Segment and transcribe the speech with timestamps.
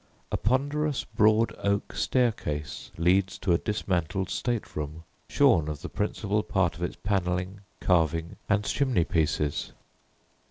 [0.31, 6.41] A ponderous broad oak staircase leads to a dismantled state room, shorn of the principal
[6.41, 9.73] part of its panelling, carving, and chimney pieces.